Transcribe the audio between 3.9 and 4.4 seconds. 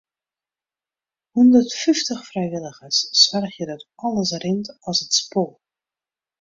alles